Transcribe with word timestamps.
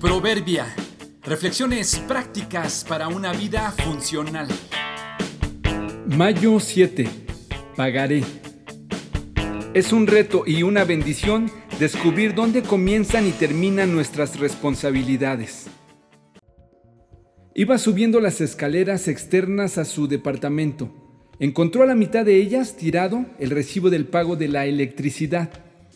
Proverbia. 0.00 0.66
Reflexiones 1.22 1.98
prácticas 2.06 2.84
para 2.86 3.08
una 3.08 3.32
vida 3.32 3.72
funcional. 3.72 4.46
Mayo 6.06 6.60
7. 6.60 7.08
Pagaré. 7.76 8.22
Es 9.72 9.94
un 9.94 10.06
reto 10.06 10.44
y 10.46 10.62
una 10.64 10.84
bendición 10.84 11.50
descubrir 11.80 12.34
dónde 12.34 12.62
comienzan 12.62 13.26
y 13.26 13.30
terminan 13.30 13.94
nuestras 13.94 14.38
responsabilidades. 14.38 15.68
Iba 17.54 17.78
subiendo 17.78 18.20
las 18.20 18.42
escaleras 18.42 19.08
externas 19.08 19.78
a 19.78 19.86
su 19.86 20.08
departamento. 20.08 20.92
Encontró 21.38 21.82
a 21.82 21.86
la 21.86 21.94
mitad 21.94 22.26
de 22.26 22.36
ellas 22.36 22.76
tirado 22.76 23.24
el 23.38 23.48
recibo 23.48 23.88
del 23.88 24.04
pago 24.04 24.36
de 24.36 24.48
la 24.48 24.66
electricidad. 24.66 25.48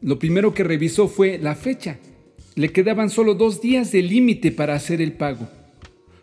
Lo 0.00 0.18
primero 0.18 0.54
que 0.54 0.64
revisó 0.64 1.08
fue 1.08 1.36
la 1.36 1.54
fecha 1.54 1.98
le 2.54 2.70
quedaban 2.70 3.08
solo 3.08 3.34
dos 3.34 3.60
días 3.60 3.92
de 3.92 4.02
límite 4.02 4.52
para 4.52 4.74
hacer 4.74 5.00
el 5.00 5.12
pago. 5.12 5.48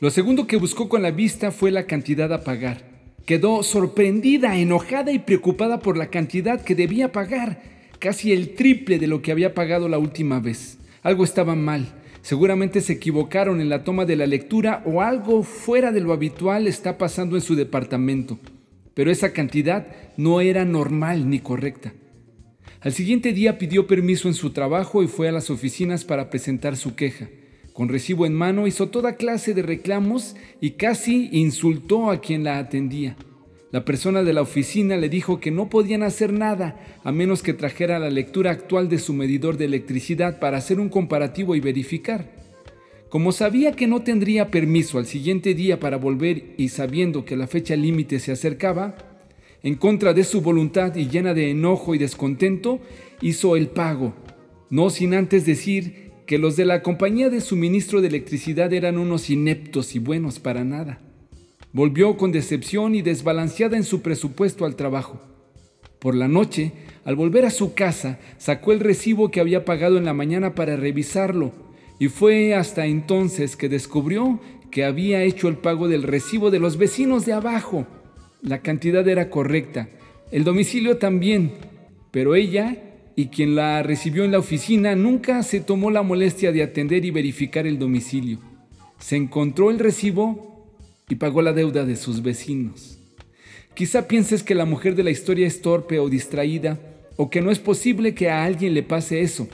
Lo 0.00 0.10
segundo 0.10 0.46
que 0.46 0.56
buscó 0.56 0.88
con 0.88 1.02
la 1.02 1.10
vista 1.10 1.50
fue 1.50 1.70
la 1.70 1.86
cantidad 1.86 2.32
a 2.32 2.44
pagar. 2.44 2.90
Quedó 3.26 3.62
sorprendida, 3.62 4.56
enojada 4.56 5.12
y 5.12 5.20
preocupada 5.20 5.80
por 5.80 5.96
la 5.96 6.08
cantidad 6.08 6.62
que 6.62 6.74
debía 6.74 7.12
pagar, 7.12 7.62
casi 7.98 8.32
el 8.32 8.54
triple 8.54 8.98
de 8.98 9.06
lo 9.06 9.22
que 9.22 9.32
había 9.32 9.54
pagado 9.54 9.88
la 9.88 9.98
última 9.98 10.40
vez. 10.40 10.78
Algo 11.02 11.24
estaba 11.24 11.54
mal. 11.54 11.86
Seguramente 12.20 12.80
se 12.80 12.94
equivocaron 12.94 13.60
en 13.60 13.68
la 13.68 13.84
toma 13.84 14.04
de 14.04 14.16
la 14.16 14.26
lectura 14.26 14.82
o 14.84 15.02
algo 15.02 15.42
fuera 15.42 15.90
de 15.90 16.00
lo 16.00 16.12
habitual 16.12 16.68
está 16.68 16.98
pasando 16.98 17.36
en 17.36 17.42
su 17.42 17.56
departamento. 17.56 18.38
Pero 18.94 19.10
esa 19.10 19.32
cantidad 19.32 19.86
no 20.16 20.40
era 20.40 20.64
normal 20.64 21.28
ni 21.28 21.40
correcta. 21.40 21.92
Al 22.82 22.92
siguiente 22.92 23.32
día 23.32 23.58
pidió 23.58 23.86
permiso 23.86 24.26
en 24.26 24.34
su 24.34 24.50
trabajo 24.50 25.04
y 25.04 25.06
fue 25.06 25.28
a 25.28 25.32
las 25.32 25.50
oficinas 25.50 26.04
para 26.04 26.30
presentar 26.30 26.76
su 26.76 26.96
queja. 26.96 27.28
Con 27.72 27.88
recibo 27.88 28.26
en 28.26 28.34
mano 28.34 28.66
hizo 28.66 28.88
toda 28.88 29.14
clase 29.14 29.54
de 29.54 29.62
reclamos 29.62 30.34
y 30.60 30.72
casi 30.72 31.28
insultó 31.30 32.10
a 32.10 32.20
quien 32.20 32.42
la 32.42 32.58
atendía. 32.58 33.16
La 33.70 33.84
persona 33.84 34.24
de 34.24 34.32
la 34.32 34.42
oficina 34.42 34.96
le 34.96 35.08
dijo 35.08 35.38
que 35.38 35.52
no 35.52 35.70
podían 35.70 36.02
hacer 36.02 36.32
nada 36.32 36.98
a 37.04 37.12
menos 37.12 37.44
que 37.44 37.54
trajera 37.54 38.00
la 38.00 38.10
lectura 38.10 38.50
actual 38.50 38.88
de 38.88 38.98
su 38.98 39.14
medidor 39.14 39.56
de 39.56 39.66
electricidad 39.66 40.40
para 40.40 40.58
hacer 40.58 40.80
un 40.80 40.88
comparativo 40.88 41.54
y 41.54 41.60
verificar. 41.60 42.32
Como 43.08 43.30
sabía 43.30 43.72
que 43.72 43.86
no 43.86 44.02
tendría 44.02 44.50
permiso 44.50 44.98
al 44.98 45.06
siguiente 45.06 45.54
día 45.54 45.78
para 45.78 45.98
volver 45.98 46.54
y 46.58 46.70
sabiendo 46.70 47.24
que 47.24 47.36
la 47.36 47.46
fecha 47.46 47.76
límite 47.76 48.18
se 48.18 48.32
acercaba, 48.32 49.11
en 49.62 49.76
contra 49.76 50.12
de 50.12 50.24
su 50.24 50.40
voluntad 50.40 50.94
y 50.96 51.08
llena 51.08 51.34
de 51.34 51.50
enojo 51.50 51.94
y 51.94 51.98
descontento, 51.98 52.80
hizo 53.20 53.56
el 53.56 53.68
pago, 53.68 54.14
no 54.70 54.90
sin 54.90 55.14
antes 55.14 55.46
decir 55.46 56.10
que 56.26 56.38
los 56.38 56.56
de 56.56 56.64
la 56.64 56.82
compañía 56.82 57.30
de 57.30 57.40
suministro 57.40 58.00
de 58.00 58.08
electricidad 58.08 58.72
eran 58.72 58.98
unos 58.98 59.30
ineptos 59.30 59.94
y 59.94 59.98
buenos 59.98 60.38
para 60.38 60.64
nada. 60.64 61.00
Volvió 61.72 62.16
con 62.16 62.32
decepción 62.32 62.94
y 62.94 63.02
desbalanceada 63.02 63.76
en 63.76 63.84
su 63.84 64.02
presupuesto 64.02 64.64
al 64.64 64.76
trabajo. 64.76 65.20
Por 65.98 66.14
la 66.14 66.28
noche, 66.28 66.72
al 67.04 67.16
volver 67.16 67.44
a 67.44 67.50
su 67.50 67.74
casa, 67.74 68.18
sacó 68.38 68.72
el 68.72 68.80
recibo 68.80 69.30
que 69.30 69.40
había 69.40 69.64
pagado 69.64 69.98
en 69.98 70.04
la 70.04 70.14
mañana 70.14 70.54
para 70.54 70.76
revisarlo, 70.76 71.52
y 71.98 72.08
fue 72.08 72.54
hasta 72.54 72.86
entonces 72.86 73.56
que 73.56 73.68
descubrió 73.68 74.40
que 74.70 74.84
había 74.84 75.22
hecho 75.22 75.48
el 75.48 75.56
pago 75.56 75.86
del 75.86 76.02
recibo 76.02 76.50
de 76.50 76.58
los 76.58 76.76
vecinos 76.76 77.26
de 77.26 77.34
abajo. 77.34 77.86
La 78.42 78.58
cantidad 78.58 79.06
era 79.06 79.30
correcta, 79.30 79.88
el 80.32 80.42
domicilio 80.42 80.98
también, 80.98 81.52
pero 82.10 82.34
ella 82.34 82.76
y 83.14 83.26
quien 83.26 83.54
la 83.54 83.84
recibió 83.84 84.24
en 84.24 84.32
la 84.32 84.40
oficina 84.40 84.96
nunca 84.96 85.44
se 85.44 85.60
tomó 85.60 85.92
la 85.92 86.02
molestia 86.02 86.50
de 86.50 86.64
atender 86.64 87.04
y 87.04 87.12
verificar 87.12 87.68
el 87.68 87.78
domicilio. 87.78 88.40
Se 88.98 89.14
encontró 89.14 89.70
el 89.70 89.78
recibo 89.78 90.74
y 91.08 91.14
pagó 91.14 91.40
la 91.40 91.52
deuda 91.52 91.84
de 91.84 91.94
sus 91.94 92.20
vecinos. 92.20 92.98
Quizá 93.74 94.08
pienses 94.08 94.42
que 94.42 94.56
la 94.56 94.64
mujer 94.64 94.96
de 94.96 95.04
la 95.04 95.12
historia 95.12 95.46
es 95.46 95.62
torpe 95.62 96.00
o 96.00 96.08
distraída, 96.08 96.80
o 97.16 97.30
que 97.30 97.42
no 97.42 97.52
es 97.52 97.60
posible 97.60 98.12
que 98.12 98.28
a 98.28 98.42
alguien 98.42 98.74
le 98.74 98.82
pase 98.82 99.20
eso. 99.20 99.46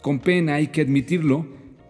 Con 0.00 0.18
pena 0.18 0.54
hay 0.54 0.68
que 0.68 0.80
admitirlo, 0.80 1.44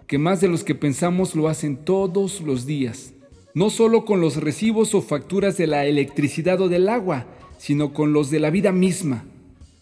que 0.08 0.18
más 0.18 0.40
de 0.40 0.48
los 0.48 0.64
que 0.64 0.74
pensamos 0.74 1.36
lo 1.36 1.46
hacen 1.46 1.76
todos 1.76 2.40
los 2.40 2.66
días 2.66 3.12
no 3.58 3.70
solo 3.70 4.04
con 4.04 4.20
los 4.20 4.36
recibos 4.36 4.94
o 4.94 5.02
facturas 5.02 5.56
de 5.56 5.66
la 5.66 5.84
electricidad 5.84 6.60
o 6.60 6.68
del 6.68 6.88
agua, 6.88 7.26
sino 7.58 7.92
con 7.92 8.12
los 8.12 8.30
de 8.30 8.38
la 8.38 8.50
vida 8.50 8.70
misma. 8.70 9.24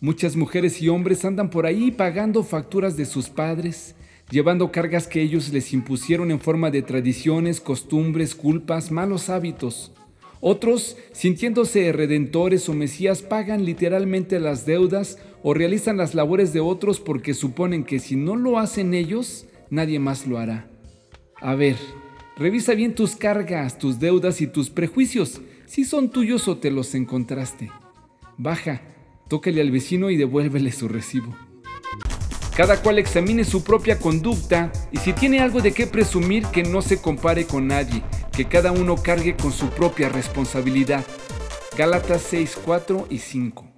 Muchas 0.00 0.34
mujeres 0.34 0.80
y 0.80 0.88
hombres 0.88 1.26
andan 1.26 1.50
por 1.50 1.66
ahí 1.66 1.90
pagando 1.90 2.42
facturas 2.42 2.96
de 2.96 3.04
sus 3.04 3.28
padres, 3.28 3.94
llevando 4.30 4.72
cargas 4.72 5.06
que 5.06 5.20
ellos 5.20 5.52
les 5.52 5.74
impusieron 5.74 6.30
en 6.30 6.40
forma 6.40 6.70
de 6.70 6.80
tradiciones, 6.80 7.60
costumbres, 7.60 8.34
culpas, 8.34 8.90
malos 8.90 9.28
hábitos. 9.28 9.92
Otros, 10.40 10.96
sintiéndose 11.12 11.92
redentores 11.92 12.70
o 12.70 12.72
mesías, 12.72 13.20
pagan 13.20 13.66
literalmente 13.66 14.40
las 14.40 14.64
deudas 14.64 15.18
o 15.42 15.52
realizan 15.52 15.98
las 15.98 16.14
labores 16.14 16.54
de 16.54 16.60
otros 16.60 16.98
porque 16.98 17.34
suponen 17.34 17.84
que 17.84 17.98
si 17.98 18.16
no 18.16 18.36
lo 18.36 18.58
hacen 18.58 18.94
ellos, 18.94 19.44
nadie 19.68 19.98
más 19.98 20.26
lo 20.26 20.38
hará. 20.38 20.66
A 21.42 21.54
ver, 21.54 21.76
Revisa 22.38 22.74
bien 22.74 22.94
tus 22.94 23.16
cargas, 23.16 23.78
tus 23.78 23.98
deudas 23.98 24.42
y 24.42 24.46
tus 24.46 24.68
prejuicios, 24.68 25.40
si 25.64 25.86
son 25.86 26.10
tuyos 26.10 26.48
o 26.48 26.58
te 26.58 26.70
los 26.70 26.94
encontraste. 26.94 27.70
Baja, 28.36 28.82
tócale 29.26 29.62
al 29.62 29.70
vecino 29.70 30.10
y 30.10 30.18
devuélvele 30.18 30.70
su 30.70 30.86
recibo. 30.86 31.34
Cada 32.54 32.82
cual 32.82 32.98
examine 32.98 33.42
su 33.42 33.64
propia 33.64 33.98
conducta 33.98 34.70
y 34.92 34.98
si 34.98 35.14
tiene 35.14 35.40
algo 35.40 35.62
de 35.62 35.72
qué 35.72 35.86
presumir 35.86 36.44
que 36.48 36.62
no 36.62 36.82
se 36.82 37.00
compare 37.00 37.46
con 37.46 37.68
nadie, 37.68 38.02
que 38.32 38.44
cada 38.44 38.70
uno 38.70 38.96
cargue 38.96 39.34
con 39.34 39.50
su 39.50 39.70
propia 39.70 40.10
responsabilidad. 40.10 41.06
Gálatas 41.78 42.20
6, 42.20 42.58
4 42.62 43.06
y 43.08 43.18
5. 43.18 43.75